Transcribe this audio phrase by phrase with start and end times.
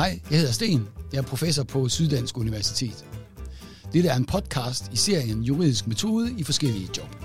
[0.00, 0.88] Hej, jeg hedder Sten.
[1.12, 3.04] Jeg er professor på Syddansk Universitet.
[3.92, 7.16] Dette er en podcast i serien Juridisk Metode i forskellige job.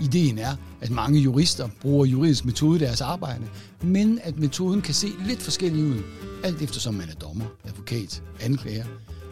[0.00, 3.42] Ideen er, at mange jurister bruger juridisk metode i deres arbejde,
[3.82, 6.02] men at metoden kan se lidt forskellig ud,
[6.44, 8.86] alt eftersom man er dommer, advokat, anklager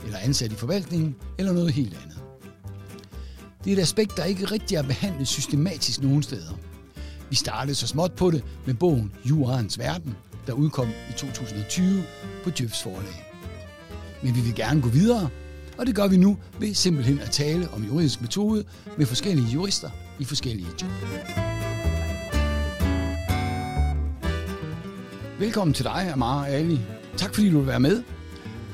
[0.05, 2.19] eller ansat i forvaltningen eller noget helt andet.
[3.65, 6.59] Det er et aspekt, der ikke rigtig er behandlet systematisk nogen steder.
[7.31, 10.15] Vi startede så småt på det med bogen Jurens Verden,
[10.49, 12.03] der udkom i 2020
[12.45, 13.25] på Djøfs forlag.
[14.23, 15.29] Men vi vil gerne gå videre,
[15.79, 18.65] og det gør vi nu ved simpelthen at tale om juridisk metode
[18.99, 20.91] med forskellige jurister i forskellige job.
[25.39, 26.81] Velkommen til dig, Amara Ali.
[27.17, 28.03] Tak fordi du vil være med.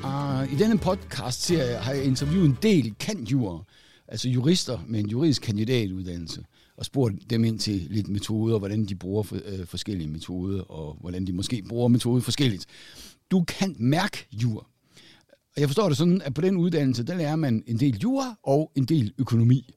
[0.05, 3.65] Uh, I denne podcast-serie har jeg interviewet en del kandjurer,
[4.09, 6.45] altså jurister med en juridisk kandidatuddannelse,
[6.77, 10.97] og spurgt dem ind til lidt metoder, hvordan de bruger for, øh, forskellige metoder, og
[11.01, 12.67] hvordan de måske bruger metoder forskelligt.
[13.31, 14.67] Du kan mærke jur.
[15.57, 18.39] Og jeg forstår det sådan, at på den uddannelse, der lærer man en del jura
[18.43, 19.75] og en del økonomi.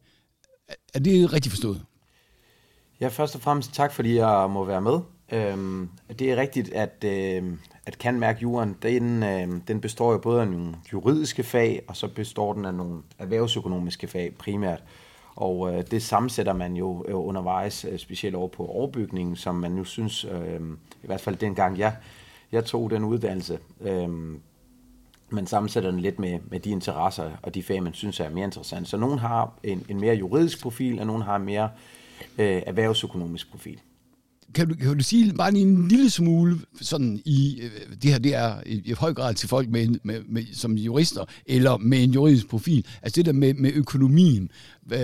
[0.94, 1.86] Er det rigtigt forstået?
[3.00, 5.00] Ja, først og fremmest tak, fordi jeg må være med.
[5.32, 7.44] Øhm, det er rigtigt, at, øh,
[7.86, 11.98] at kan mærke juren, den, øh, den består jo både af nogle juridiske fag, og
[11.98, 14.84] så består den af nogle erhvervsøkonomiske fag primært.
[15.38, 19.72] Og øh, det sammensætter man jo øh, undervejs, øh, specielt over på overbygningen, som man
[19.72, 20.62] nu synes, øh,
[21.04, 21.96] i hvert fald dengang jeg,
[22.52, 24.10] jeg tog den uddannelse, øh,
[25.30, 28.46] man sammensætter den lidt med, med de interesser og de fag, man synes er mere
[28.46, 28.88] interessant.
[28.88, 31.70] Så nogen har en, en mere juridisk profil, og nogen har en mere
[32.38, 33.80] øh, erhvervsøkonomisk profil
[34.54, 38.20] kan du, kan du sige bare lige en lille smule sådan i, øh, det her
[38.20, 42.04] det er i, i høj grad til folk med, med, med, som jurister, eller med
[42.04, 44.52] en juridisk profil, altså det der med, med økonomien,
[44.92, 45.00] øh,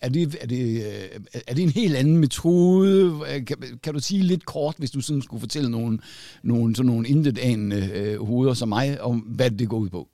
[0.00, 3.12] er, det, er, det, øh, er det en helt anden metode?
[3.28, 5.98] Øh, kan, kan du sige lidt kort, hvis du sådan skulle fortælle nogle,
[6.42, 10.08] nogle, sådan nogle intetanende øh, hoveder som mig, om hvad det går ud på?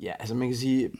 [0.00, 0.90] Ja, altså man kan sige,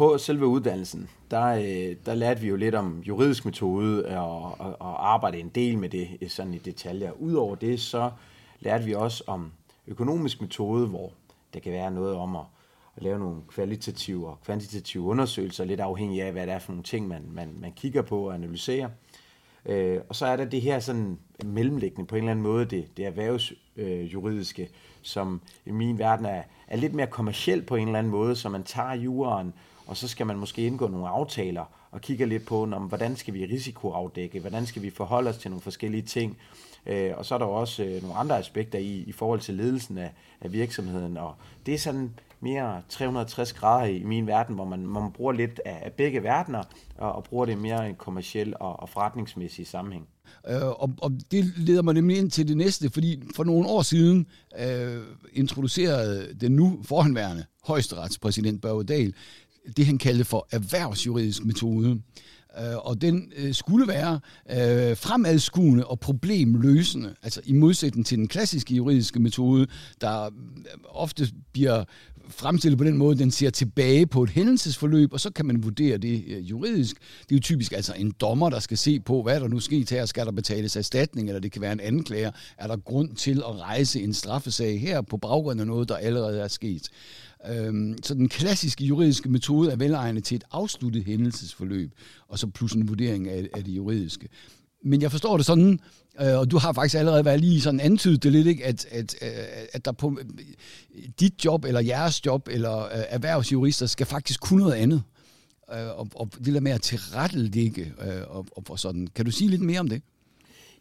[0.00, 4.76] på selve uddannelsen, der, øh, der lærte vi jo lidt om juridisk metode og, og,
[4.78, 7.12] og arbejde en del med det øh, sådan i detaljer.
[7.12, 8.10] Udover det, så
[8.60, 9.52] lærte vi også om
[9.86, 11.12] økonomisk metode, hvor
[11.54, 12.42] der kan være noget om at,
[12.96, 16.84] at lave nogle kvalitative og kvantitative undersøgelser, lidt afhængig af, hvad det er for nogle
[16.84, 18.88] ting, man, man, man kigger på og analyserer.
[19.66, 22.96] Øh, og så er der det her sådan mellemliggende på en eller anden måde, det,
[22.96, 24.68] det erhvervsjuridiske, øh,
[25.02, 28.48] som i min verden er, er lidt mere kommerciel på en eller anden måde, så
[28.48, 29.52] man tager juraen
[29.86, 33.34] og så skal man måske indgå nogle aftaler og kigge lidt på, om, hvordan skal
[33.34, 36.36] vi risikoafdække, hvordan skal vi forholde os til nogle forskellige ting.
[36.86, 39.98] Øh, og så er der også øh, nogle andre aspekter i, i forhold til ledelsen
[39.98, 41.34] af, af virksomheden, og
[41.66, 42.10] det er sådan
[42.40, 46.62] mere 360 grader i min verden, hvor man, man bruger lidt af, af begge verdener,
[46.98, 50.08] og, og bruger det mere i en kommersiel og, og forretningsmæssig sammenhæng.
[50.48, 53.82] Øh, og, og det leder mig nemlig ind til det næste, fordi for nogle år
[53.82, 54.26] siden
[54.58, 55.02] øh,
[55.32, 59.14] introducerede den nu forhenværende højesteretspræsident Børge Dahl
[59.76, 62.00] det, han kaldte for erhvervsjuridisk metode.
[62.58, 68.28] Øh, og den øh, skulle være øh, fremadskuende og problemløsende, altså i modsætning til den
[68.28, 69.66] klassiske juridiske metode,
[70.00, 70.30] der
[70.88, 71.84] ofte bliver
[72.30, 75.98] fremstillet på den måde, den ser tilbage på et hændelsesforløb, og så kan man vurdere
[75.98, 76.96] det juridisk.
[76.96, 79.90] Det er jo typisk altså en dommer, der skal se på, hvad der nu sket
[79.90, 82.30] her, skal der betales erstatning, eller det kan være en anklager.
[82.58, 86.40] Er der grund til at rejse en straffesag her på baggrund af noget, der allerede
[86.40, 86.88] er sket?
[87.48, 91.92] Øhm, så den klassiske juridiske metode er velegnet til et afsluttet hændelsesforløb,
[92.28, 94.28] og så plus en vurdering af, af det juridiske.
[94.84, 95.80] Men jeg forstår det sådan,
[96.20, 98.66] øh, og du har faktisk allerede været lige sådan antydet det lidt, ikke?
[98.66, 99.28] At, at, øh,
[99.72, 104.60] at der på øh, dit job, eller jeres job, eller øh, erhvervsjurister skal faktisk kunne
[104.60, 105.02] noget andet.
[105.72, 109.06] Øh, og, og det der med at tilrettelægge, øh, og, og sådan.
[109.06, 110.02] Kan du sige lidt mere om det?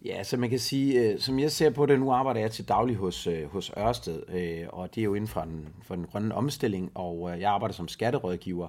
[0.05, 2.67] Ja, så man kan sige, øh, som jeg ser på det, nu arbejder jeg til
[2.67, 6.05] daglig hos, øh, hos Ørsted, øh, og det er jo inden for den, for den
[6.05, 8.67] grønne omstilling, og jeg arbejder som skatterådgiver,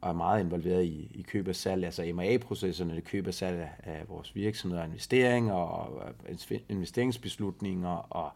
[0.00, 3.58] og er meget involveret i, i køb og salg, altså M&A-processerne, det køb og salg
[3.58, 6.02] af, af vores virksomheder, investeringer og
[6.68, 8.32] investeringsbeslutninger, og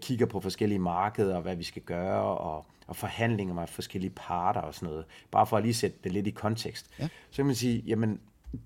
[0.00, 4.60] kigger på forskellige markeder, og hvad vi skal gøre, og, og forhandlinger med forskellige parter
[4.60, 5.04] og sådan noget.
[5.30, 6.90] Bare for at lige sætte det lidt i kontekst.
[6.98, 7.08] Ja.
[7.30, 8.20] Så kan man sige, jamen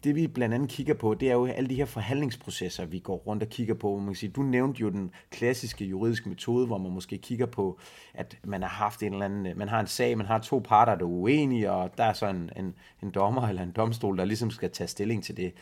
[0.05, 3.17] det vi blandt andet kigger på, det er jo alle de her forhandlingsprocesser, vi går
[3.17, 3.99] rundt og kigger på.
[3.99, 7.79] Man kan sige, du nævnte jo den klassiske juridiske metode, hvor man måske kigger på,
[8.14, 10.94] at man har haft en eller anden, man har en sag, man har to parter,
[10.94, 14.25] der er uenige, og der er så en, en, en dommer eller en domstol, der
[14.25, 15.52] ligesom skal tage stilling til det.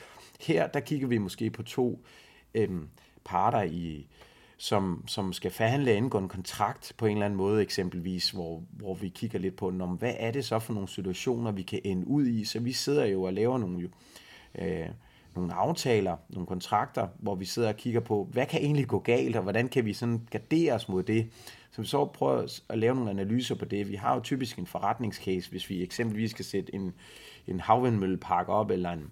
[0.40, 2.04] Her, der kigger vi måske på to
[2.54, 2.88] øhm,
[3.24, 4.06] parter i,
[4.56, 8.62] som, som skal forhandle og indgå en kontrakt på en eller anden måde eksempelvis, hvor,
[8.70, 11.80] hvor vi kigger lidt på, om hvad er det så for nogle situationer, vi kan
[11.84, 12.44] ende ud i.
[12.44, 13.90] Så vi sidder jo og laver nogle,
[14.58, 14.86] øh,
[15.34, 19.36] nogle aftaler, nogle kontrakter, hvor vi sidder og kigger på, hvad kan egentlig gå galt,
[19.36, 21.30] og hvordan kan vi sådan gardere os mod det.
[21.70, 23.88] Så vi så prøver at lave nogle analyser på det.
[23.88, 26.94] Vi har jo typisk en forretningscase, hvis vi eksempelvis skal sætte en,
[27.46, 29.10] en havvindmøllepark op, eller en,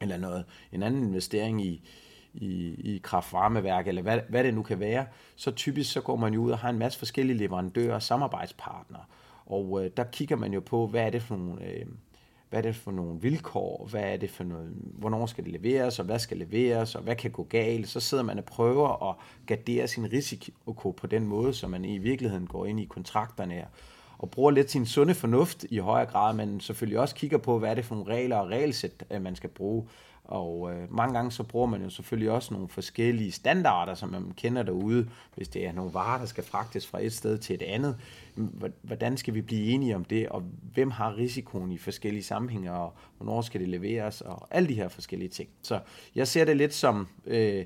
[0.00, 1.88] eller noget, en anden investering i,
[2.34, 5.06] i, i kraftvarmeværk, eller hvad, hvad det nu kan være,
[5.36, 9.02] så typisk så går man jo ud og har en masse forskellige leverandører og samarbejdspartnere.
[9.46, 11.64] Og øh, der kigger man jo på, hvad er det for nogle...
[11.64, 11.86] Øh,
[12.50, 15.98] hvad er det for nogle vilkår, hvad er det for noget, hvornår skal det leveres,
[15.98, 17.88] og hvad skal leveres, og hvad kan gå galt.
[17.88, 21.98] Så sidder man og prøver at gardere sin risiko på den måde, så man i
[21.98, 23.64] virkeligheden går ind i kontrakterne
[24.22, 27.70] og bruger lidt sin sunde fornuft i højere grad, men selvfølgelig også kigger på, hvad
[27.70, 29.88] er det for nogle regler og regelsæt, øh, man skal bruge.
[30.24, 34.32] Og øh, mange gange så bruger man jo selvfølgelig også nogle forskellige standarder, som man
[34.36, 37.62] kender derude, hvis det er nogle varer, der skal fragtes fra et sted til et
[37.62, 37.96] andet.
[38.34, 40.42] Mm, hvordan skal vi blive enige om det, og
[40.74, 44.88] hvem har risikoen i forskellige sammenhænge, og hvornår skal det leveres, og alle de her
[44.88, 45.48] forskellige ting.
[45.62, 45.80] Så
[46.14, 47.64] jeg ser det lidt som øh,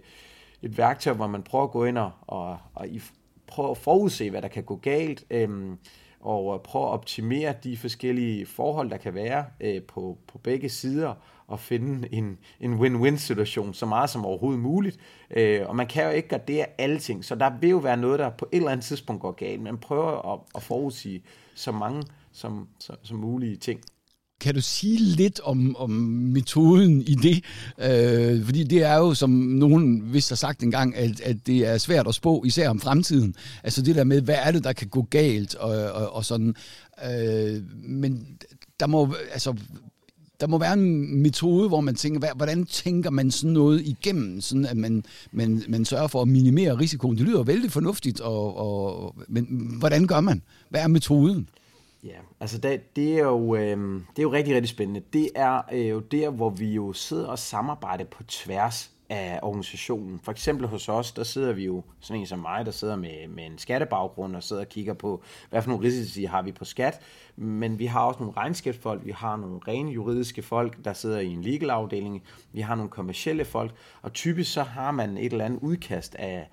[0.62, 3.00] et værktøj, hvor man prøver at gå ind og, og, og i,
[3.46, 5.76] prøve at forudse, hvad der kan gå galt, øh,
[6.20, 10.68] og øh, prøve at optimere de forskellige forhold, der kan være øh, på, på begge
[10.68, 11.14] sider,
[11.46, 14.98] og finde en, en win-win situation så meget som overhovedet muligt.
[15.30, 18.18] Øh, og man kan jo ikke gardere alle ting, så der vil jo være noget,
[18.18, 19.62] der på et eller andet tidspunkt går galt.
[19.62, 21.22] Man prøver at, at forudsige
[21.54, 22.02] så mange
[22.32, 23.80] som, som, som mulige ting.
[24.40, 27.44] Kan du sige lidt om, om metoden i det?
[27.78, 31.78] Øh, fordi det er jo, som nogen vist har sagt engang, at, at det er
[31.78, 33.34] svært at spå, især om fremtiden.
[33.64, 36.54] Altså det der med, hvad er det, der kan gå galt, og, og, og sådan.
[37.10, 38.26] Øh, men
[38.80, 39.54] der må, altså,
[40.40, 44.66] der må være en metode, hvor man tænker, hvordan tænker man sådan noget igennem, sådan
[44.66, 47.18] at man, man, man sørger for at minimere risikoen.
[47.18, 49.44] Det lyder vældig fornuftigt, og, og, men
[49.78, 50.42] hvordan gør man?
[50.70, 51.48] Hvad er metoden?
[52.06, 55.02] Ja, altså det, det, er jo, øh, det er jo rigtig, rigtig spændende.
[55.12, 60.20] Det er øh, jo der, hvor vi jo sidder og samarbejder på tværs af organisationen.
[60.22, 63.28] For eksempel hos os, der sidder vi jo, sådan en som mig, der sidder med,
[63.28, 66.64] med en skattebaggrund og sidder og kigger på, hvad for nogle risici har vi på
[66.64, 67.00] skat.
[67.36, 71.26] Men vi har også nogle regnskabsfolk, vi har nogle rene juridiske folk, der sidder i
[71.26, 75.44] en legal afdeling, vi har nogle kommercielle folk, og typisk så har man et eller
[75.44, 76.48] andet udkast af,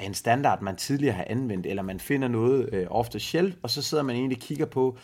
[0.00, 3.54] af en standard, man tidligere har anvendt, eller man finder noget øh, off the shelf,
[3.62, 4.98] og så sidder man egentlig og kigger på,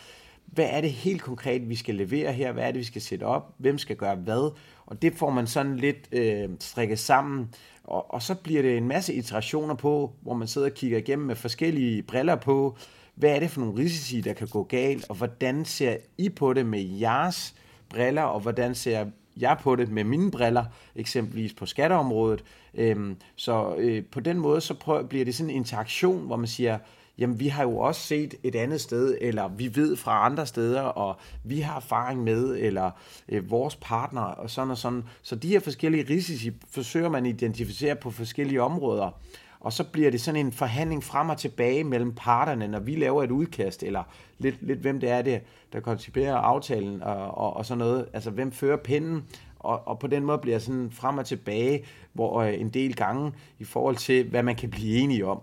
[0.45, 2.51] hvad er det helt konkret, vi skal levere her?
[2.51, 3.53] Hvad er det, vi skal sætte op?
[3.57, 4.51] Hvem skal gøre hvad?
[4.85, 7.49] Og det får man sådan lidt øh, strikket sammen,
[7.83, 11.27] og, og så bliver det en masse iterationer på, hvor man sidder og kigger igennem
[11.27, 12.77] med forskellige briller på,
[13.15, 16.53] hvad er det for nogle risici, der kan gå galt, og hvordan ser I på
[16.53, 17.55] det med jeres
[17.89, 19.05] briller, og hvordan ser
[19.37, 20.65] jeg på det med mine briller,
[20.95, 22.43] eksempelvis på skatteområdet.
[22.77, 26.47] Øhm, så øh, på den måde, så prøver, bliver det sådan en interaktion, hvor man
[26.47, 26.77] siger,
[27.17, 30.81] jamen vi har jo også set et andet sted, eller vi ved fra andre steder,
[30.81, 32.91] og vi har erfaring med, eller
[33.29, 35.03] øh, vores partner, og sådan og sådan.
[35.21, 39.11] Så de her forskellige risici forsøger man at identificere på forskellige områder.
[39.59, 43.23] Og så bliver det sådan en forhandling frem og tilbage mellem parterne, når vi laver
[43.23, 44.03] et udkast, eller
[44.37, 45.41] lidt, lidt hvem det er, det,
[45.73, 48.05] der konciperer aftalen og, og, og sådan noget.
[48.13, 49.23] Altså, hvem fører pinden?
[49.59, 51.83] Og, og på den måde bliver sådan frem og tilbage,
[52.13, 55.41] hvor øh, en del gange i forhold til, hvad man kan blive enige om.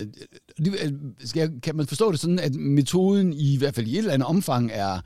[0.00, 0.06] Øh,
[0.66, 3.86] øh, øh, skal jeg, kan man forstå det sådan, at metoden i, i hvert fald
[3.86, 5.00] i et eller andet omfang er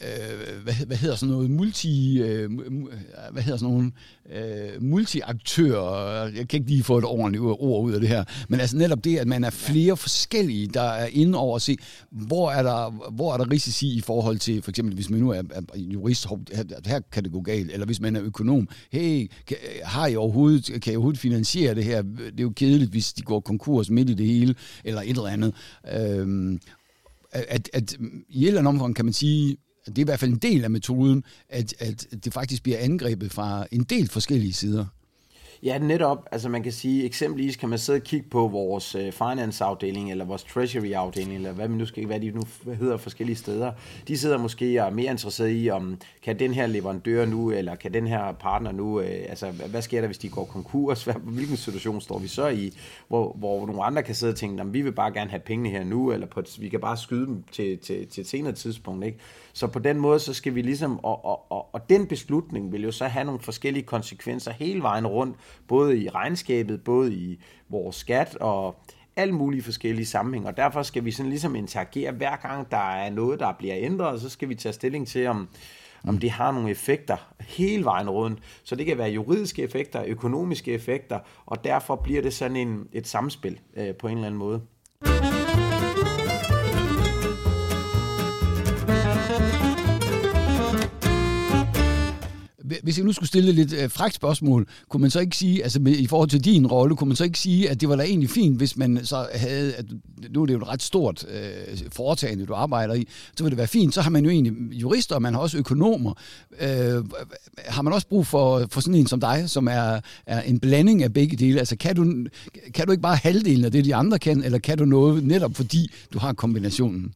[0.00, 2.72] øh, hvad, hvad hedder sådan noget, multi, øh, øh,
[3.32, 3.92] hvad hedder sådan nogle,
[4.32, 8.60] øh, multiaktører, jeg kan ikke lige få et ordentligt ord ud af det her, men
[8.60, 11.76] altså netop det, at man er flere forskellige, der er inde over at se,
[12.10, 15.30] hvor er der, hvor er der risici i forhold til, for eksempel hvis man nu
[15.30, 19.30] er, er jurist, her, her kan det gå galt, eller hvis man er økonom, hey,
[19.46, 22.02] kan, har I overhovedet, kan I overhovedet finansiere det her?
[22.02, 25.26] Det er jo kedeligt, hvis de går konkurs midt i det hele, eller et eller
[25.26, 25.54] andet.
[25.94, 26.58] Øh,
[27.32, 27.96] at, at
[28.28, 30.64] i et eller andet omfang kan man sige, det er i hvert fald en del
[30.64, 34.84] af metoden, at, at det faktisk bliver angrebet fra en del forskellige sider.
[35.64, 36.28] Ja, netop.
[36.32, 40.24] Altså man kan sige, eksempelvis kan man sidde og kigge på vores øh, finance-afdeling, eller
[40.24, 42.42] vores treasury-afdeling, eller hvad, man nu skal, hvad de nu
[42.78, 43.72] hedder forskellige steder.
[44.08, 47.74] De sidder måske og er mere interesseret i, om kan den her leverandør nu, eller
[47.74, 51.04] kan den her partner nu, øh, altså hvad sker der, hvis de går konkurs?
[51.04, 52.72] Hvad, hvilken situation står vi så i?
[53.08, 55.84] Hvor, hvor nogle andre kan sidde og tænke, vi vil bare gerne have pengene her
[55.84, 59.06] nu, eller på, vi kan bare skyde dem til, til, til et senere tidspunkt.
[59.06, 59.18] Ikke?
[59.52, 62.82] Så på den måde, så skal vi ligesom, og, og, og, og den beslutning vil
[62.82, 65.36] jo så have nogle forskellige konsekvenser hele vejen rundt,
[65.68, 68.76] både i regnskabet, både i vores skat og
[69.16, 73.10] alle mulige forskellige sammenhænge, og derfor skal vi sådan ligesom interagere hver gang der er
[73.10, 75.48] noget, der bliver ændret, så skal vi tage stilling til, om,
[76.08, 78.38] om det har nogle effekter hele vejen rundt.
[78.64, 83.06] Så det kan være juridiske effekter, økonomiske effekter, og derfor bliver det sådan en, et
[83.06, 84.60] samspil øh, på en eller anden måde.
[92.82, 95.80] Hvis jeg nu skulle stille lidt øh, frækt spørgsmål, kunne man så ikke sige, altså
[95.80, 98.02] med, i forhold til din rolle, kunne man så ikke sige, at det var da
[98.02, 99.84] egentlig fint, hvis man så havde, at
[100.30, 103.58] nu er det jo et ret stort øh, foretagende, du arbejder i, så ville det
[103.58, 103.94] være fint.
[103.94, 106.14] Så har man jo egentlig jurister, og man har også økonomer.
[106.60, 107.04] Øh,
[107.58, 111.02] har man også brug for, for sådan en som dig, som er, er en blanding
[111.02, 111.58] af begge dele?
[111.58, 112.26] Altså kan du,
[112.74, 115.56] kan du ikke bare halvdelen af det, de andre kan, eller kan du noget netop
[115.56, 117.14] fordi du har kombinationen?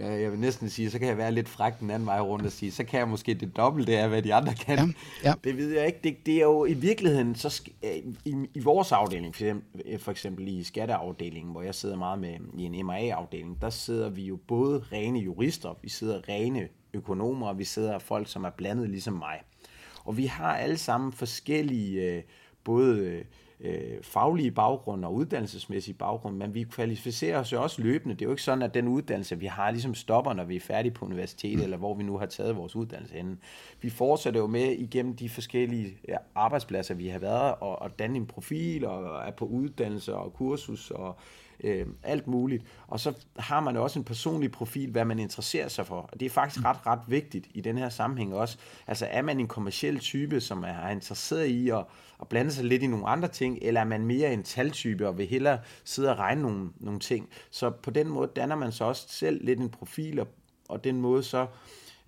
[0.00, 2.46] Ja, jeg vil næsten sige, så kan jeg være lidt fræk den anden vej rundt
[2.46, 4.94] og sige, så kan jeg måske det dobbelte af, hvad de andre kan.
[5.24, 5.34] Ja, ja.
[5.44, 5.98] Det ved jeg ikke.
[6.04, 7.90] Det, det er jo i virkeligheden, så øh,
[8.24, 12.18] i, i vores afdeling, for eksempel, øh, for eksempel i skatteafdelingen, hvor jeg sidder meget
[12.18, 17.48] med i en MA-afdeling, der sidder vi jo både rene jurister, vi sidder rene økonomer,
[17.48, 19.40] og vi sidder folk, som er blandet ligesom mig.
[20.04, 22.22] Og vi har alle sammen forskellige, øh,
[22.64, 23.22] både
[23.60, 28.14] øh, faglige baggrund og uddannelsesmæssige baggrund, men vi kvalificerer os jo også løbende.
[28.14, 30.60] Det er jo ikke sådan, at den uddannelse, vi har, ligesom stopper, når vi er
[30.60, 31.64] færdige på universitetet, mm.
[31.64, 33.36] eller hvor vi nu har taget vores uddannelse henne.
[33.80, 35.98] Vi fortsætter jo med igennem de forskellige
[36.34, 40.90] arbejdspladser, vi har været, og, og danne en profil, og er på uddannelse og kursus,
[40.90, 41.16] og
[41.64, 42.64] øh, alt muligt.
[42.86, 46.00] Og så har man også en personlig profil, hvad man interesserer sig for.
[46.12, 48.58] Og det er faktisk ret, ret vigtigt i den her sammenhæng også.
[48.86, 51.84] Altså er man en kommersiel type, som er interesseret i at,
[52.20, 55.18] at blande sig lidt i nogle andre ting, eller er man mere en taltype og
[55.18, 57.28] vil hellere sidde og regne nogle, nogle ting.
[57.50, 60.28] Så på den måde danner man så også selv lidt en profil, og,
[60.68, 61.46] og den måde så...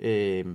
[0.01, 0.47] Øh,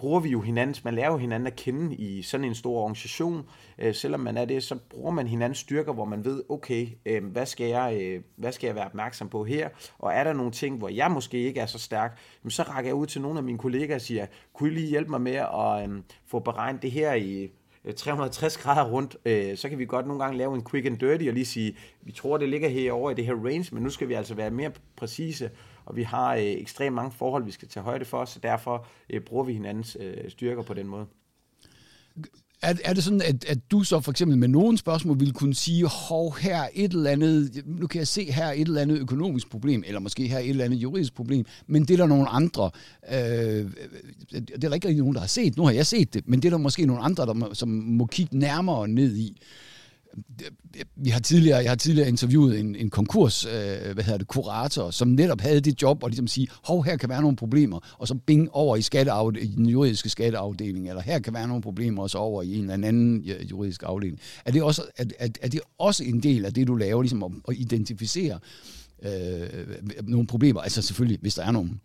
[0.00, 3.46] bruger vi jo hinanden, man lærer jo hinanden at kende i sådan en stor organisation.
[3.78, 7.24] Øh, selvom man er det, så bruger man hinandens styrker, hvor man ved, okay, øh,
[7.24, 9.68] hvad, skal jeg, øh, hvad skal jeg være opmærksom på her?
[9.98, 12.94] Og er der nogle ting, hvor jeg måske ikke er så stærk, så rækker jeg
[12.94, 15.90] ud til nogle af mine kollegaer og siger, kunne I lige hjælpe mig med at
[15.90, 17.50] øh, få beregnet det her i
[17.84, 20.98] øh, 360 grader rundt, øh, så kan vi godt nogle gange lave en quick and
[20.98, 23.90] dirty og lige sige, vi tror, det ligger herovre i det her range, men nu
[23.90, 25.50] skal vi altså være mere præcise
[25.90, 29.20] og vi har øh, ekstremt mange forhold, vi skal tage højde for, så derfor øh,
[29.20, 31.06] bruger vi hinandens øh, styrker på den måde.
[32.62, 35.54] Er, er det sådan, at, at du så for eksempel med nogle spørgsmål ville kunne
[35.54, 39.50] sige, hov, her et eller andet, nu kan jeg se her et eller andet økonomisk
[39.50, 42.70] problem, eller måske her et eller andet juridisk problem, men det er der nogle andre,
[43.12, 43.64] øh, øh,
[44.32, 46.42] det er der ikke rigtig nogen, der har set, nu har jeg set det, men
[46.42, 49.42] det er der måske nogle andre, der må, som må kigge nærmere ned i
[50.96, 53.50] vi har tidligere, jeg har tidligere interviewet en, en konkurs, øh,
[53.94, 57.08] hvad hedder det, kurator, som netop havde det job og ligesom sige, hov, her kan
[57.08, 58.80] være nogle problemer, og så bing over i,
[59.40, 62.70] i den juridiske skatteafdeling, eller her kan være nogle problemer, og så over i en
[62.70, 64.20] eller anden juridisk afdeling.
[64.44, 67.22] Er det også, er, er, er det også en del af det, du laver, ligesom
[67.22, 68.38] at, at identificere
[69.02, 69.48] øh,
[70.02, 70.60] nogle problemer?
[70.60, 71.80] Altså selvfølgelig, hvis der er nogen.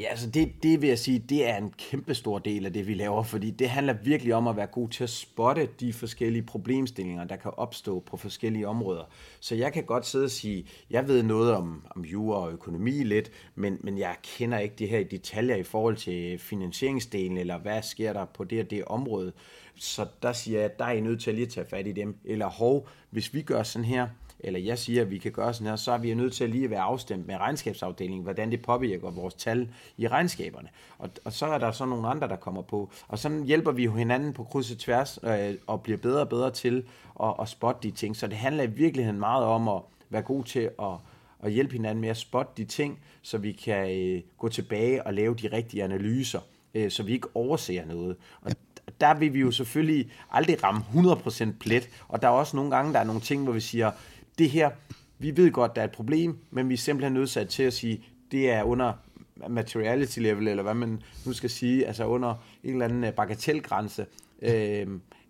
[0.00, 2.86] Ja, altså det, det vil jeg sige, det er en kæmpe stor del af det,
[2.86, 6.42] vi laver, fordi det handler virkelig om at være god til at spotte de forskellige
[6.42, 9.04] problemstillinger, der kan opstå på forskellige områder.
[9.40, 12.90] Så jeg kan godt sidde og sige, jeg ved noget om, om jura og økonomi
[12.90, 17.58] lidt, men, men jeg kender ikke det her i detaljer i forhold til finansieringsdelen, eller
[17.58, 19.32] hvad sker der på det og det område.
[19.74, 21.92] Så der siger jeg, at der er I nødt til at lige tage fat i
[21.92, 22.16] dem.
[22.24, 24.08] Eller hov, hvis vi gør sådan her,
[24.44, 26.50] eller jeg siger, at vi kan gøre sådan her, så er vi nødt til at
[26.50, 30.68] lige at være afstemt med regnskabsafdelingen, hvordan det påvirker vores tal i regnskaberne.
[30.98, 32.90] Og, og så er der så nogle andre, der kommer på.
[33.08, 36.28] Og sådan hjælper vi jo hinanden på kryds og tværs, øh, og bliver bedre og
[36.28, 36.84] bedre til
[37.22, 38.16] at, at spotte de ting.
[38.16, 40.94] Så det handler i virkeligheden meget om at være god til at,
[41.42, 45.14] at hjælpe hinanden med at spotte de ting, så vi kan øh, gå tilbage og
[45.14, 46.40] lave de rigtige analyser,
[46.74, 48.16] øh, så vi ikke overser noget.
[48.42, 48.52] Og
[49.00, 52.92] der vil vi jo selvfølgelig aldrig ramme 100% plet, og der er også nogle gange,
[52.92, 53.90] der er nogle ting, hvor vi siger,
[54.40, 54.70] det her,
[55.18, 58.04] vi ved godt, der er et problem, men vi er simpelthen nødsat til at sige,
[58.32, 58.92] det er under
[59.48, 64.06] materiality level, eller hvad man nu skal sige, altså under en eller anden øh, bagatelgrænse,
[64.42, 64.86] øh,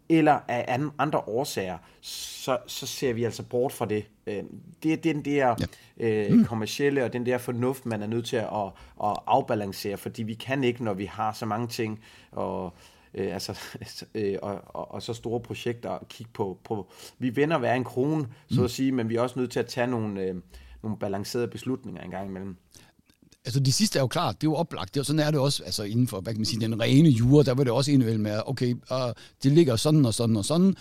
[0.09, 4.05] eller af andre årsager, så, så ser vi altså bort fra det.
[4.27, 4.43] Øh,
[4.83, 5.55] det er den der
[6.01, 6.07] ja.
[6.07, 8.67] øh, kommercielle og den der fornuft, man er nødt til at,
[9.05, 12.01] at afbalancere, fordi vi kan ikke, når vi har så mange ting,
[12.33, 12.75] og
[13.15, 13.59] øh, altså,
[14.15, 16.59] øh, og, og, og så store projekter at kigge på.
[16.65, 16.91] på.
[17.19, 18.65] Vi vender hver en krone, så mm.
[18.65, 20.35] at sige, men vi er også nødt til at tage nogle, øh,
[20.83, 22.57] nogle balancerede beslutninger en gang imellem.
[23.45, 25.41] Altså det sidste er jo klart, det er jo oplagt, det, og sådan er det
[25.41, 27.93] også, altså inden for, hvad kan man sige, den rene jure, der var det også
[27.93, 28.97] indimellem med, okay, uh,
[29.43, 30.77] det ligger sådan og sådan og sådan,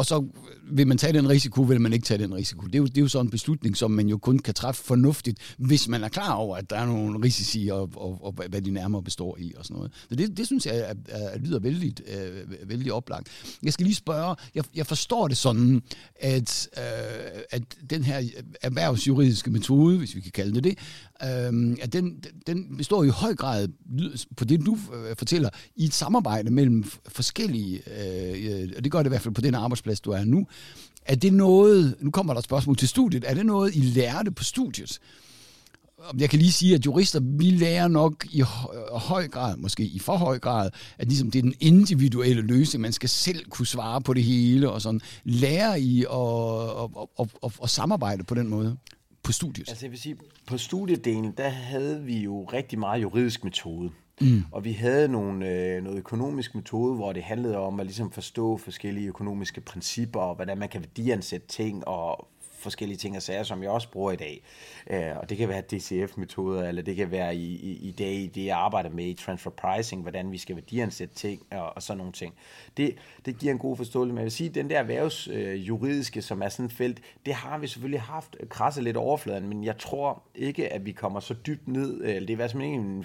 [0.00, 0.24] og så
[0.72, 2.66] vil man tage den risiko, vil man ikke tage den risiko.
[2.66, 4.84] Det er, jo, det er jo sådan en beslutning, som man jo kun kan træffe
[4.84, 8.62] fornuftigt, hvis man er klar over, at der er nogle risici, og, og, og hvad
[8.62, 9.92] de nærmere består i, og sådan noget.
[10.08, 13.28] Så det, det synes jeg er, er, lyder vældig, øh, vældig oplagt.
[13.62, 15.82] Jeg skal lige spørge, jeg, jeg forstår det sådan,
[16.16, 18.22] at, øh, at den her
[18.62, 20.78] erhvervsjuridiske metode, hvis vi kan kalde det det,
[21.22, 23.68] øh, at den, den består i høj grad,
[24.36, 28.98] på det du øh, fortæller, i et samarbejde mellem forskellige, øh, øh, og det gør
[28.98, 30.46] det i hvert fald på den arbejdsplads, du er nu.
[31.04, 34.30] Er det noget, nu kommer der et spørgsmål til studiet, er det noget, I lærte
[34.30, 35.00] på studiet?
[36.18, 38.42] jeg kan lige sige, at jurister, vi lærer nok i
[38.92, 42.82] høj grad, måske i for høj grad, at ligesom det er den individuelle løsning.
[42.82, 46.08] Man skal selv kunne svare på det hele, og sådan lære i at,
[46.82, 48.76] at, at, at, at samarbejde på den måde
[49.22, 49.68] på studiet.
[49.68, 50.16] Altså jeg vil sige,
[50.46, 53.90] på studiedelen, der havde vi jo rigtig meget juridisk metode.
[54.20, 54.44] Mm.
[54.52, 58.56] Og vi havde nogle, øh, noget økonomisk metode, hvor det handlede om at ligesom forstå
[58.56, 62.28] forskellige økonomiske principper, og hvordan man kan værdiansætte ting, og
[62.60, 64.42] forskellige ting og sager, som jeg også bruger i dag.
[64.90, 68.26] Øh, og det kan være DCF-metoder, eller det kan være i, i, i dag i
[68.26, 71.98] det, jeg arbejder med i transfer pricing, hvordan vi skal værdiansætte ting og, og sådan
[71.98, 72.34] nogle ting.
[72.76, 72.94] Det,
[73.26, 74.12] det giver en god forståelse.
[74.12, 77.34] Men jeg vil sige, at den der erhvervsjuridiske, øh, som er sådan et felt, det
[77.34, 81.34] har vi selvfølgelig haft krasset lidt overfladen, men jeg tror ikke, at vi kommer så
[81.46, 82.02] dybt ned.
[82.02, 83.04] Øh, det er i hvert fald ikke min,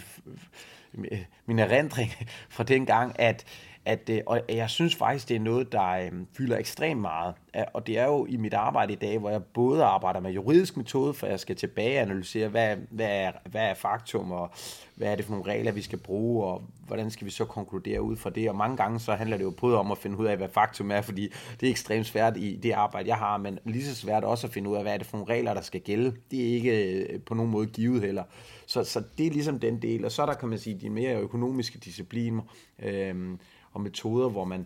[1.46, 2.12] min erindring
[2.50, 3.46] fra den gang, at
[3.86, 7.34] at, øh, og jeg synes faktisk, det er noget, der øh, fylder ekstremt meget.
[7.74, 10.78] Og det er jo i mit arbejde i dag, hvor jeg både arbejder med juridisk
[10.78, 14.50] metode, for jeg skal tilbage og analysere, hvad, hvad, er, hvad er faktum, og
[14.96, 18.02] hvad er det for nogle regler, vi skal bruge, og hvordan skal vi så konkludere
[18.02, 18.50] ud fra det.
[18.50, 20.92] Og mange gange så handler det jo både om at finde ud af, hvad faktum
[20.92, 24.24] er, fordi det er ekstremt svært i det arbejde, jeg har, men lige så svært
[24.24, 26.14] også at finde ud af, hvad er det for nogle regler, der skal gælde.
[26.32, 28.24] Det er ikke øh, på nogen måde givet heller.
[28.66, 30.06] Så, så det er ligesom den del.
[30.06, 32.42] Og så er der, kan man sige, de mere økonomiske discipliner,
[32.80, 33.38] øh,
[33.76, 34.66] og metoder, hvor man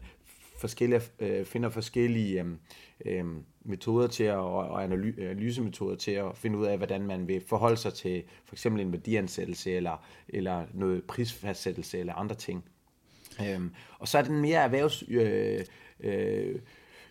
[0.59, 2.47] forskellige, øh, finder forskellige øh,
[3.05, 3.25] øh,
[3.61, 7.93] metoder til at, og analysemetoder til at finde ud af, hvordan man vil forholde sig
[7.93, 12.63] til for eksempel en værdiansættelse eller, eller noget prisfastsættelse eller andre ting.
[13.41, 15.03] Øhm, og så er den mere erhvervs...
[15.07, 15.65] Øh,
[15.99, 16.55] øh,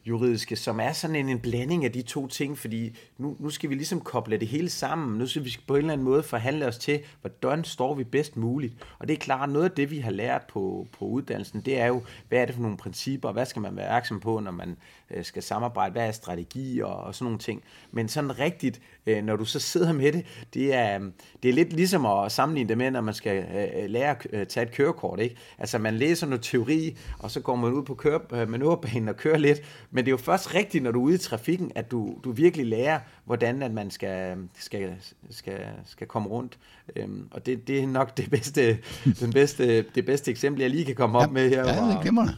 [0.09, 3.71] juridiske, som er sådan en, en blanding af de to ting, fordi nu, nu skal
[3.71, 5.19] vi ligesom koble det hele sammen.
[5.19, 8.37] Nu skal vi på en eller anden måde forhandle os til, hvordan står vi bedst
[8.37, 8.75] muligt.
[8.99, 11.87] Og det er klart, noget af det, vi har lært på, på uddannelsen, det er
[11.87, 14.77] jo, hvad er det for nogle principper, hvad skal man være opmærksom på, når man
[15.11, 17.63] øh, skal samarbejde, hvad er strategi og, og sådan nogle ting.
[17.93, 21.11] Men sådan rigtigt, øh, når du så sidder med det, det er, øh,
[21.43, 23.45] det er lidt ligesom at sammenligne det med, når man skal
[23.89, 25.21] lære at tage et kørekort.
[25.21, 25.37] Ikke?
[25.59, 29.39] Altså man læser noget teori, og så går man ud på køre, manøvrebanen og kører
[29.39, 29.63] lidt,
[29.99, 32.33] men det er jo først rigtigt, når du er ude i trafikken, at du, du
[32.33, 34.95] virkelig lærer, hvordan at man skal, skal,
[35.31, 36.59] skal, skal komme rundt.
[36.97, 38.79] Øhm, og det, det er nok det bedste,
[39.21, 41.67] den bedste, det bedste eksempel, jeg lige kan komme op ja, med her.
[41.67, 42.35] Ja, det er mig.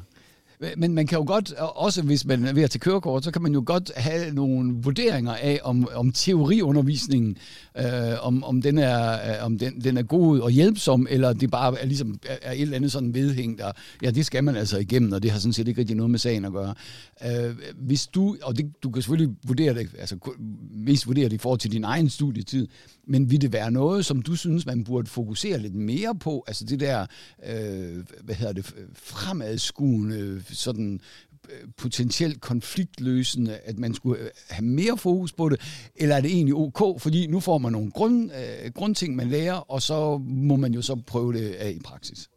[0.62, 3.31] Øh, men man kan jo godt, også hvis man er ved at tage kørekort, så
[3.31, 7.37] kan man jo godt have nogle vurderinger af, om, om teoriundervisningen,
[7.79, 7.85] øh,
[8.20, 11.81] om, om, den er, øh, om den, den er god og hjælpsom, eller det bare
[11.81, 15.12] er, ligesom, er et eller andet sådan vedhæng, der, ja, det skal man altså igennem,
[15.12, 16.75] og det har sådan set ikke rigtig noget med sagen at gøre.
[17.27, 20.16] Øh, hvis du, og det, du kan selvfølgelig vurdere det, altså
[20.70, 22.68] mest vurdere det i forhold til din egen studietid,
[23.07, 26.44] men vil det være noget, som du synes, man burde fokusere lidt mere på?
[26.46, 27.07] Altså det der,
[27.46, 31.00] øh, hvad hedder det, fremadskuende, sådan
[31.50, 35.60] øh, potentielt konfliktløsende, at man skulle øh, have mere fokus på det,
[35.96, 39.70] eller er det egentlig ok, fordi nu får man nogle grund, øh, grundting, man lærer,
[39.70, 42.30] og så må man jo så prøve det af i praksis?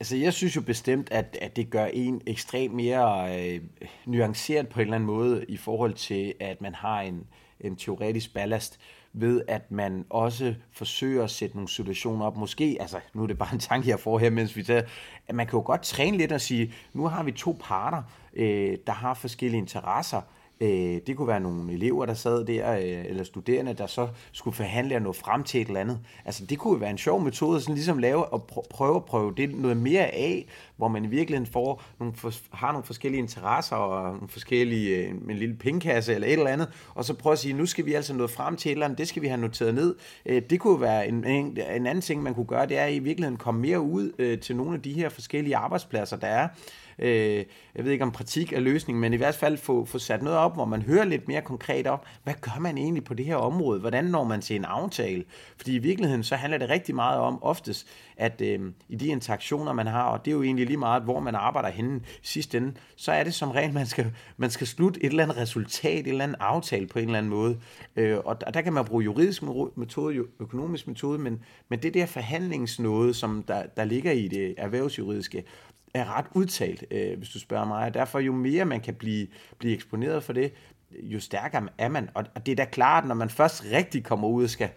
[0.00, 3.60] Altså, jeg synes jo bestemt, at, at det gør en ekstremt mere øh,
[4.06, 7.26] nuanceret på en eller anden måde i forhold til, at man har en,
[7.60, 8.78] en teoretisk ballast
[9.20, 12.36] ved at man også forsøger at sætte nogle situationer op.
[12.36, 14.82] Måske, altså nu er det bare en tanke, jeg får her, mens vi tager,
[15.28, 18.02] at man kan jo godt træne lidt og sige, nu har vi to parter,
[18.34, 20.20] øh, der har forskellige interesser,
[20.60, 24.56] Øh, det kunne være nogle elever, der sad der, øh, eller studerende, der så skulle
[24.56, 26.00] forhandle og nå frem til et eller andet.
[26.24, 29.54] Altså det kunne være en sjov metode, sådan ligesom lave og prøve at prøve det
[29.54, 32.14] noget mere af, hvor man i virkeligheden får nogle,
[32.52, 36.68] har nogle forskellige interesser og nogle forskellige, øh, en lille pengekasse eller et eller andet,
[36.94, 38.98] og så prøve at sige, nu skal vi altså nå frem til et eller andet,
[38.98, 39.94] det skal vi have noteret ned.
[40.26, 42.98] Øh, det kunne være en, en, en anden ting, man kunne gøre, det er i
[42.98, 46.48] virkeligheden komme mere ud øh, til nogle af de her forskellige arbejdspladser, der er,
[46.98, 50.22] øh, jeg ved ikke om praktik er løsningen, men i hvert fald få, få sat
[50.22, 53.26] noget op, hvor man hører lidt mere konkret om, hvad gør man egentlig på det
[53.26, 53.80] her område?
[53.80, 55.24] Hvordan når man til en aftale?
[55.56, 59.72] Fordi i virkeligheden så handler det rigtig meget om oftest, at øh, i de interaktioner,
[59.72, 62.72] man har, og det er jo egentlig lige meget, hvor man arbejder henne sidst ende,
[62.96, 66.08] så er det som regel, man skal, man skal slutte et eller andet resultat, et
[66.08, 67.58] eller andet aftale på en eller anden måde.
[67.96, 69.42] Øh, og der, der kan man bruge juridisk
[69.74, 75.44] metode, økonomisk metode, men, men det der forhandlingsnåde, som der, der ligger i det erhvervsjuridiske,
[75.94, 77.84] er ret udtalt, øh, hvis du spørger mig.
[77.84, 79.26] Og derfor jo mere man kan blive,
[79.58, 80.52] blive eksponeret for det,
[80.92, 82.10] jo stærkere er man.
[82.14, 84.68] Og, og det er da klart, når man først rigtig kommer ud og skal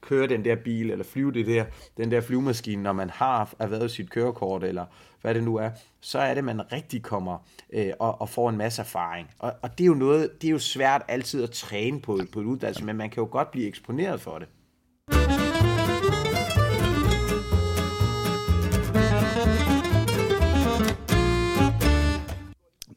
[0.00, 1.64] køre den der bil, eller flyve det der,
[1.96, 4.86] den der flyvemaskine, når man har erhvervet sit kørekort, eller
[5.20, 7.38] hvad det nu er, så er det, man rigtig kommer
[7.72, 9.28] øh, og, og får en masse erfaring.
[9.38, 12.40] Og, og det er jo noget, det er jo svært altid at træne på, på
[12.40, 14.48] et uddannelse, men man kan jo godt blive eksponeret for det.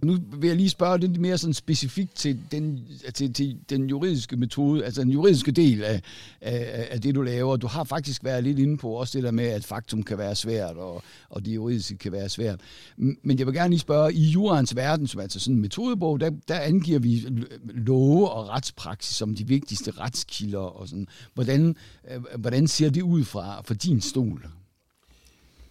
[0.04, 2.80] Nu vil jeg lige spørge lidt mere sådan specifikt til den,
[3.14, 6.02] til, til den juridiske metode, altså den juridiske del af,
[6.42, 7.56] af, af det, du laver.
[7.56, 10.36] Du har faktisk været lidt inde på også det der med, at faktum kan være
[10.36, 12.60] svært, og, og det juridiske kan være svært.
[12.98, 16.20] Men jeg vil gerne lige spørge, i jurens verden, som er altså sådan en metodebog,
[16.20, 17.28] der, der angiver vi
[17.64, 21.08] love og retspraksis som de vigtigste retskilder og sådan.
[21.34, 21.76] Hvordan,
[22.12, 24.48] øh, hvordan ser det ud fra, fra din stol?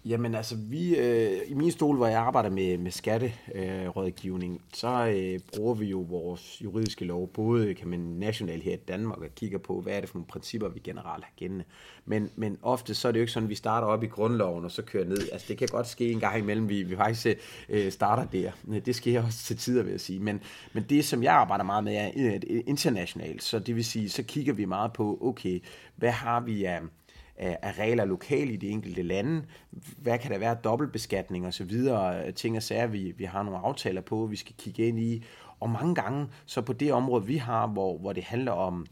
[0.04, 5.06] Jamen altså, vi, øh, i min stol, hvor jeg arbejder med, med skatterådgivning, øh, så
[5.06, 9.26] øh, bruger vi jo vores juridiske lov, både kan man nationalt her i Danmark, og
[9.36, 11.64] kigger på, hvad er det for nogle principper, vi generelt har gældende.
[12.04, 14.64] Men, men ofte så er det jo ikke sådan, at vi starter op i grundloven,
[14.64, 15.28] og så kører ned.
[15.32, 17.26] Altså det kan godt ske en gang imellem, vi, vi faktisk
[17.68, 18.50] øh, starter der.
[18.68, 20.20] Øh, det sker også til tider, vil jeg sige.
[20.20, 20.40] Men,
[20.72, 23.42] men det, som jeg arbejder meget med, er øh, internationalt.
[23.42, 25.62] Så det vil sige, så kigger vi meget på, okay,
[25.96, 26.80] hvad har vi af...
[26.80, 26.88] Øh,
[27.40, 29.44] Øh, af, regler lokalt i de enkelte lande.
[29.98, 33.58] Hvad kan der være dobbeltbeskatning og så videre, ting og sager, vi, vi har nogle
[33.58, 35.24] aftaler på, vi skal kigge ind i.
[35.60, 38.86] Og mange gange, så på det område, vi har, hvor, hvor det handler om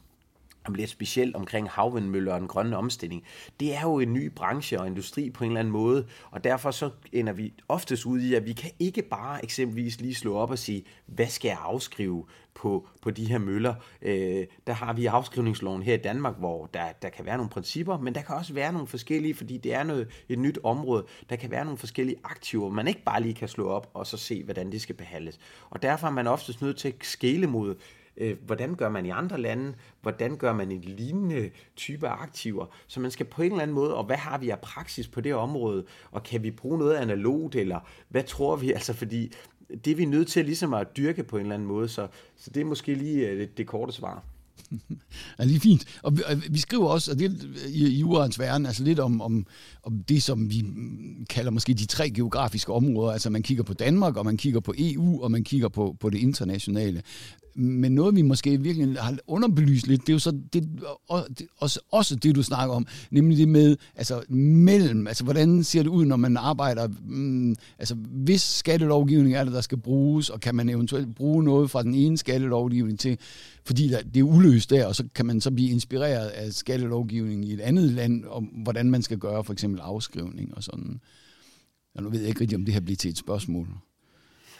[0.64, 3.25] om lidt specielt omkring havvindmøller og den grønne omstilling.
[3.61, 6.70] Det er jo en ny branche og industri på en eller anden måde, og derfor
[6.70, 10.51] så ender vi oftest ud i, at vi kan ikke bare eksempelvis lige slå op
[10.51, 13.75] og sige, hvad skal jeg afskrive på, på de her møller?
[14.03, 17.99] Øh, der har vi afskrivningsloven her i Danmark, hvor der, der kan være nogle principper,
[17.99, 21.07] men der kan også være nogle forskellige, fordi det er noget, et nyt område.
[21.31, 24.16] Der kan være nogle forskellige aktiver, man ikke bare lige kan slå op og så
[24.16, 25.38] se, hvordan det skal behandles.
[25.70, 27.75] Og derfor er man oftest nødt til at skele mod
[28.20, 32.66] Øh, hvordan gør man i andre lande, hvordan gør man en lignende type aktiver.
[32.87, 35.20] Så man skal på en eller anden måde, og hvad har vi af praksis på
[35.20, 39.33] det område, og kan vi bruge noget analogt, eller hvad tror vi, altså fordi
[39.85, 42.50] det er vi nødt til ligesom at dyrke på en eller anden måde, så, så
[42.50, 44.24] det er måske lige øh, det, det korte svar.
[45.38, 46.00] Ja, det er fint.
[46.02, 49.20] Og vi, og vi skriver også, og det i, i urens verden, altså lidt om,
[49.20, 49.46] om,
[49.83, 50.64] om det, som vi
[51.30, 53.12] kalder måske de tre geografiske områder.
[53.12, 56.11] Altså man kigger på Danmark, og man kigger på EU, og man kigger på, på
[56.11, 57.02] det internationale
[57.54, 60.68] men noget, vi måske virkelig har underbelyst lidt, det er jo så det,
[61.58, 65.90] også, også det, du snakker om, nemlig det med, altså mellem, altså hvordan ser det
[65.90, 70.54] ud, når man arbejder, mm, altså hvis skattelovgivning er det, der skal bruges, og kan
[70.54, 73.18] man eventuelt bruge noget fra den ene skattelovgivning til,
[73.64, 77.44] fordi der, det er uløst der, og så kan man så blive inspireret af skattelovgivningen
[77.44, 81.00] i et andet land, om hvordan man skal gøre for eksempel afskrivning og sådan.
[81.94, 83.68] Og nu ved jeg ikke rigtig, om det her bliver til et spørgsmål.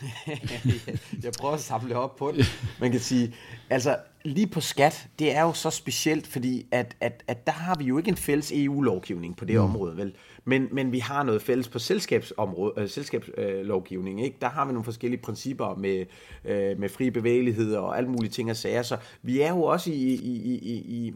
[1.25, 2.47] jeg prøver at samle op på det.
[2.81, 3.35] Man kan sige,
[3.71, 7.75] altså lige på skat, det er jo så specielt, fordi at, at, at der har
[7.79, 9.63] vi jo ikke en fælles EU-lovgivning på det mm.
[9.63, 10.15] område, vel?
[10.45, 14.37] Men, men vi har noget fælles på selskabsområde, øh, selskabslovgivning, øh, ikke?
[14.41, 16.07] Der har vi nogle forskellige principper med,
[16.45, 19.91] øh, med fri bevægelighed og alt mulige ting og sager, så vi er jo også
[19.91, 21.15] i, i, i, i,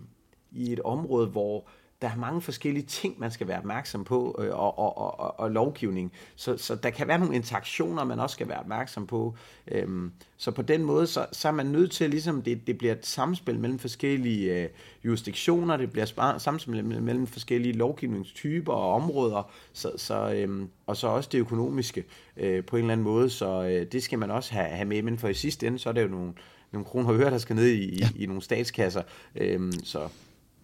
[0.53, 1.69] i et område, hvor
[2.03, 5.51] der er mange forskellige ting, man skal være opmærksom på, øh, og, og, og, og
[5.51, 6.13] lovgivning.
[6.37, 9.35] Så, så der kan være nogle interaktioner, man også skal være opmærksom på.
[9.69, 12.93] Øhm, så på den måde, så, så er man nødt til, ligesom det, det bliver
[12.93, 14.69] et samspil mellem forskellige øh,
[15.05, 21.29] jurisdiktioner, det bliver samspil mellem forskellige lovgivningstyper og områder, så, så, øhm, og så også
[21.33, 22.05] det økonomiske
[22.37, 23.31] øh, på en eller anden måde.
[23.31, 25.89] Så øh, det skal man også have, have med, men for i sidste ende, så
[25.89, 26.33] er det jo nogle,
[26.73, 28.09] nogle kroner og øre, der skal ned i, ja.
[28.17, 29.03] i, i nogle statskasser.
[29.35, 30.09] Øhm, så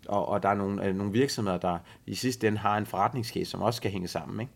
[0.09, 3.51] og, og der er nogle, øh, nogle virksomheder, der i sidste ende har en forretningscase,
[3.51, 4.41] som også skal hænge sammen.
[4.41, 4.53] Ikke?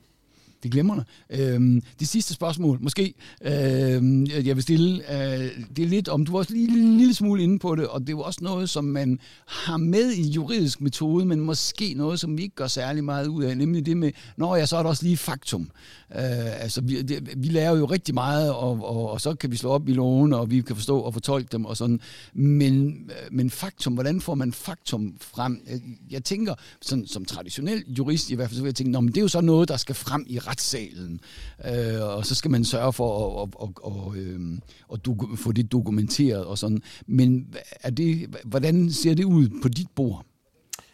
[0.65, 6.09] Det glemmer Øhm, det sidste spørgsmål, måske, øhm, jeg vil stille, øh, det er lidt
[6.09, 8.21] om, du var også lige en lille smule inde på det, og det er jo
[8.21, 12.55] også noget, som man har med i juridisk metode, men måske noget, som vi ikke
[12.55, 15.17] gør særlig meget ud af, nemlig det med, når jeg så er der også lige
[15.17, 15.71] faktum.
[16.15, 19.57] Øh, altså, vi, det, vi lærer jo rigtig meget, og, og, og så kan vi
[19.57, 22.01] slå op i loven, og vi kan forstå og fortolke dem og sådan,
[22.35, 25.63] men, øh, men faktum, hvordan får man faktum frem?
[25.71, 29.01] Jeg, jeg tænker, sådan, som traditionel jurist i hvert fald, så vil jeg tænke, Nå,
[29.01, 31.21] men det er jo så noget, der skal frem i retssalen,
[31.65, 35.39] øh, og så skal man sørge for at, at, at, at, øh, at øhm, at
[35.39, 36.83] få det dokumenteret og sådan.
[37.07, 40.27] Men er det, hvordan ser det ud på dit bord?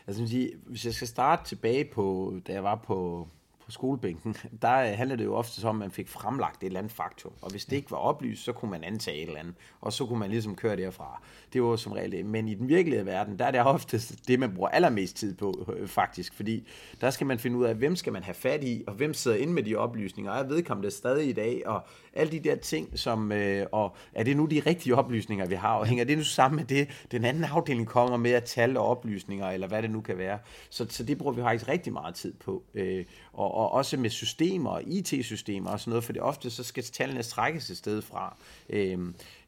[0.06, 3.28] Altså, hvis jeg skal starte tilbage på, da jeg var på
[3.70, 6.92] på skolebænken, der handler det jo ofte om, at man fik fremlagt et eller andet
[6.92, 7.32] faktum.
[7.42, 9.54] Og hvis det ikke var oplyst, så kunne man antage et eller andet.
[9.80, 11.22] Og så kunne man ligesom køre derfra.
[11.52, 12.26] Det var som regel det.
[12.26, 15.74] Men i den virkelige verden, der er det ofte det, man bruger allermest tid på,
[15.76, 16.34] øh, faktisk.
[16.34, 16.68] Fordi
[17.00, 19.36] der skal man finde ud af, hvem skal man have fat i, og hvem sidder
[19.36, 20.32] inde med de oplysninger.
[20.32, 23.96] Og jeg vedkommer det stadig i dag, og alle de der ting, som, øh, og
[24.14, 26.88] er det nu de rigtige oplysninger, vi har, og hænger det nu sammen med det,
[27.12, 30.38] den anden afdeling kommer med at tal og oplysninger, eller hvad det nu kan være.
[30.70, 32.62] Så, så det bruger vi faktisk rigtig meget tid på.
[32.74, 36.64] Øh, og, og også med systemer og IT-systemer og sådan noget, for det ofte så
[36.64, 38.36] skal tallene trækkes et sted fra,
[38.68, 38.98] øh,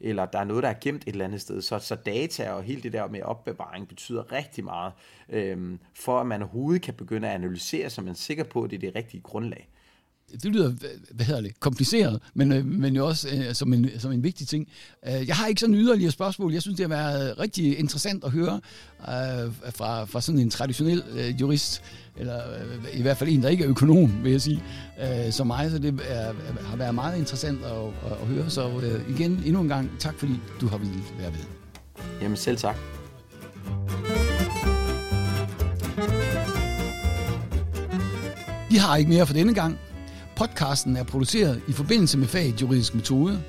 [0.01, 1.63] eller der er noget, der er gemt et eller andet sted.
[1.63, 4.93] Så, så data og hele det der med opbevaring betyder rigtig meget,
[5.29, 8.71] øh, for at man overhovedet kan begynde at analysere, så man er sikker på, at
[8.71, 9.69] det er det rigtige grundlag
[10.33, 10.73] det lyder,
[11.11, 14.49] hvad hedder det, kompliceret, men, øh, men jo også øh, som, en, som en vigtig
[14.49, 14.69] ting.
[15.07, 16.53] Øh, jeg har ikke sådan yderligere spørgsmål.
[16.53, 18.61] Jeg synes, det har været rigtig interessant at høre
[19.01, 21.83] øh, fra, fra sådan en traditionel øh, jurist,
[22.17, 24.63] eller øh, i hvert fald en, der ikke er økonom, vil jeg sige,
[25.03, 25.71] øh, som mig.
[25.71, 26.33] Så det er,
[26.67, 28.51] har været meget interessant at, at, at høre.
[28.51, 31.45] Så øh, igen, endnu en gang, tak fordi du har ville være ved.
[32.23, 32.77] Jamen selv tak.
[38.71, 39.79] Vi har ikke mere for denne gang.
[40.43, 43.43] Podcasten er produceret i forbindelse med faget juridisk metode.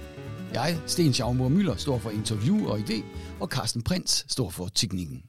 [0.53, 3.03] Jeg, Sten Schaumburg Møller, står for interview og idé,
[3.39, 5.23] og Carsten Prins står for teknikken.